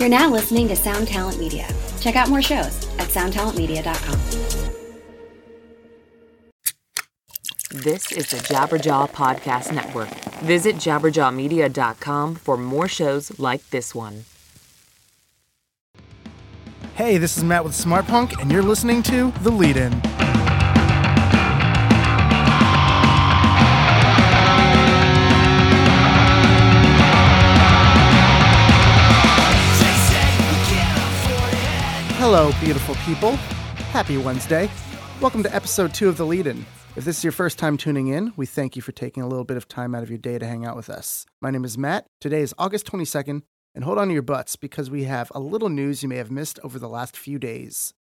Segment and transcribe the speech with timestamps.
[0.00, 1.68] You're now listening to Sound Talent Media.
[2.00, 4.18] Check out more shows at soundtalentmedia.com.
[7.82, 10.08] This is the Jabberjaw Podcast Network.
[10.40, 14.24] Visit jabberjawmedia.com for more shows like this one.
[16.94, 20.09] Hey, this is Matt with Smart Punk, and you're listening to The Lead In.
[32.20, 33.36] Hello, beautiful people.
[33.94, 34.68] Happy Wednesday.
[35.22, 36.66] Welcome to episode two of The Lead In.
[36.94, 39.46] If this is your first time tuning in, we thank you for taking a little
[39.46, 41.24] bit of time out of your day to hang out with us.
[41.40, 42.04] My name is Matt.
[42.20, 43.40] Today is August 22nd,
[43.74, 46.30] and hold on to your butts because we have a little news you may have
[46.30, 47.94] missed over the last few days.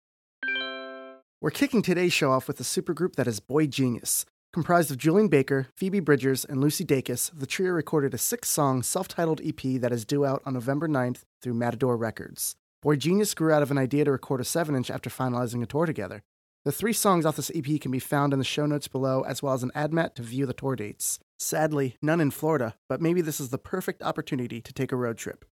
[1.40, 4.26] We're kicking today's show off with a supergroup that is Boy Genius.
[4.52, 8.82] Comprised of Julien Baker, Phoebe Bridgers, and Lucy Dacus, the trio recorded a six song,
[8.82, 12.56] self titled EP that is due out on November 9th through Matador Records.
[12.88, 15.66] Boy Genius grew out of an idea to record a 7 inch after finalizing a
[15.66, 16.24] tour together.
[16.64, 19.44] The three songs off this EP can be found in the show notes below, as
[19.44, 21.20] well as an ad mat to view the tour dates.
[21.38, 25.18] Sadly, none in Florida, but maybe this is the perfect opportunity to take a road
[25.18, 25.44] trip.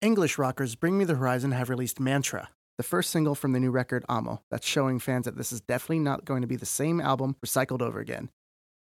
[0.00, 3.70] English rockers Bring Me the Horizon have released Mantra, the first single from the new
[3.70, 7.02] record Amo, that's showing fans that this is definitely not going to be the same
[7.02, 8.30] album recycled over again.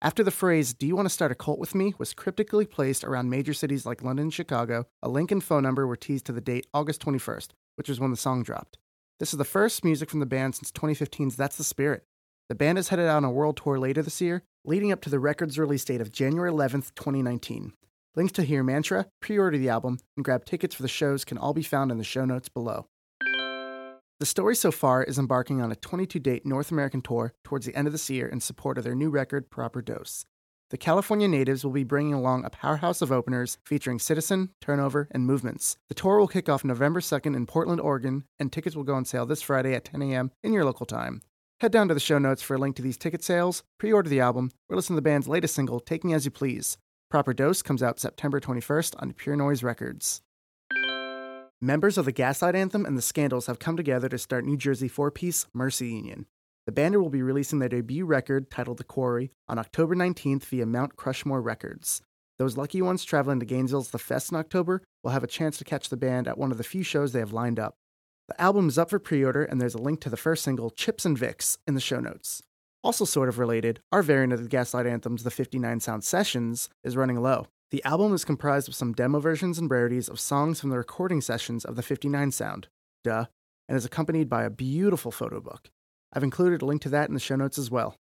[0.02, 1.94] After the phrase, Do you want to start a cult with me?
[1.98, 5.86] was cryptically placed around major cities like London and Chicago, a link and phone number
[5.86, 8.78] were teased to the date August 21st, which was when the song dropped.
[9.20, 12.06] This is the first music from the band since 2015's That's the Spirit.
[12.48, 15.10] The band is headed out on a world tour later this year, leading up to
[15.10, 17.74] the record's release date of January 11th, 2019.
[18.16, 21.38] Links to hear Mantra, pre order the album, and grab tickets for the shows can
[21.38, 22.88] all be found in the show notes below.
[24.20, 27.74] The story so far is embarking on a 22 date North American tour towards the
[27.74, 30.26] end of this year in support of their new record, Proper Dose.
[30.72, 35.26] The California natives will be bringing along a powerhouse of openers featuring Citizen, Turnover, and
[35.26, 35.78] Movements.
[35.88, 39.06] The tour will kick off November 2nd in Portland, Oregon, and tickets will go on
[39.06, 40.32] sale this Friday at 10 a.m.
[40.44, 41.22] in your local time.
[41.62, 44.10] Head down to the show notes for a link to these ticket sales, pre order
[44.10, 46.78] the album, or listen to the band's latest single, Take Me As You Please.
[47.10, 50.22] Proper Dose comes out September 21st on Pure Noise Records.
[51.62, 54.88] Members of the Gaslight Anthem and the Scandals have come together to start New Jersey
[54.88, 56.26] four piece Mercy Union.
[56.66, 60.66] The band will be releasing their debut record, titled The Quarry, on October 19th via
[60.66, 62.02] Mount Crushmore Records.
[62.38, 65.66] Those lucky ones traveling to Gainesville's The Fest in October will have a chance to
[65.66, 67.76] catch the band at one of the few shows they have lined up.
[68.30, 70.70] The album is up for pre order, and there's a link to the first single,
[70.70, 72.42] Chips and Vicks, in the show notes.
[72.86, 76.96] Also, sort of related, our variant of the Gaslight Anthems, the 59 Sound Sessions, is
[76.96, 77.48] running low.
[77.72, 81.22] The album is comprised of some demo versions and rarities of songs from the recording
[81.22, 82.68] sessions of the 59 Sound,
[83.04, 83.26] duh,
[83.68, 85.70] and is accompanied by a beautiful photo book.
[86.12, 87.96] I've included a link to that in the show notes as well.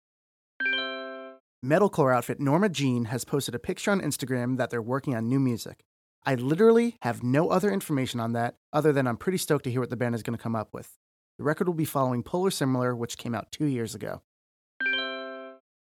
[1.65, 5.41] Metalcore outfit Norma Jean has posted a picture on Instagram that they're working on new
[5.41, 5.83] music.
[6.25, 9.81] I literally have no other information on that other than I'm pretty stoked to hear
[9.81, 10.93] what the band is going to come up with.
[11.39, 14.23] The record will be following Polar Similar, which came out two years ago.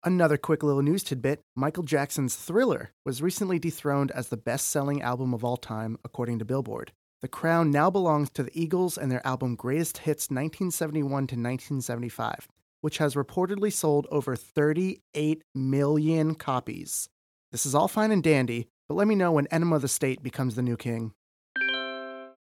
[0.07, 5.01] Another quick little news tidbit Michael Jackson's Thriller was recently dethroned as the best selling
[5.01, 6.91] album of all time, according to Billboard.
[7.23, 12.47] The crown now belongs to the Eagles and their album Greatest Hits 1971 to 1975,
[12.81, 17.09] which has reportedly sold over 38 million copies.
[17.51, 20.21] This is all fine and dandy, but let me know when Enema of the State
[20.21, 21.13] becomes the new king.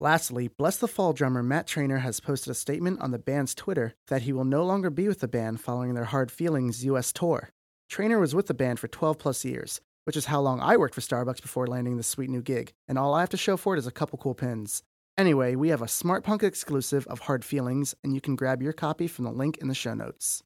[0.00, 3.94] Lastly, Bless the Fall drummer Matt Traynor has posted a statement on the band's Twitter
[4.06, 7.50] that he will no longer be with the band following their Hard Feelings US tour.
[7.90, 10.94] Trainer was with the band for 12 plus years, which is how long I worked
[10.94, 13.74] for Starbucks before landing this sweet new gig, and all I have to show for
[13.74, 14.84] it is a couple cool pins.
[15.16, 18.72] Anyway, we have a Smart Punk exclusive of Hard Feelings, and you can grab your
[18.72, 20.44] copy from the link in the show notes.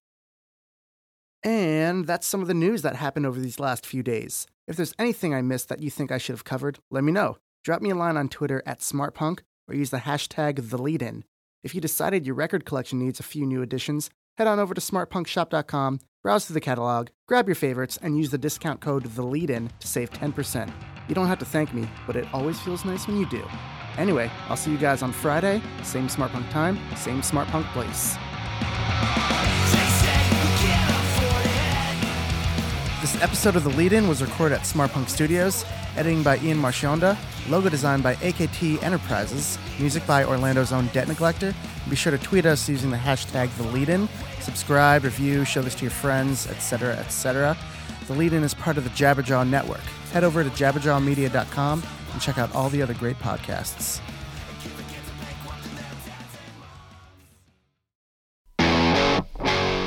[1.42, 4.46] And that's some of the news that happened over these last few days.
[4.66, 7.36] If there's anything I missed that you think I should have covered, let me know.
[7.64, 11.22] Drop me a line on Twitter at SmartPunk or use the hashtag TheLeadIn.
[11.62, 14.80] If you decided your record collection needs a few new additions, head on over to
[14.80, 19.86] smartpunkshop.com, browse through the catalog, grab your favorites, and use the discount code TheLeadIn to
[19.86, 20.72] save 10%.
[21.08, 23.46] You don't have to thank me, but it always feels nice when you do.
[23.96, 28.16] Anyway, I'll see you guys on Friday, same Smart Punk time, same Smart Punk place.
[33.02, 35.64] This episode of The Lead In was recorded at Smart Punk Studios,
[35.96, 37.18] editing by Ian Marchionda,
[37.48, 41.52] logo designed by AKT Enterprises, music by Orlando's own Debt Neglector.
[41.90, 44.08] Be sure to tweet us using the hashtag The Lead In,
[44.38, 47.56] subscribe, review, show this to your friends, etc., etc.
[48.06, 49.82] The Lead In is part of the Jabberjaw Network.
[50.12, 51.82] Head over to jabberjawmedia.com
[52.12, 54.00] and check out all the other great podcasts.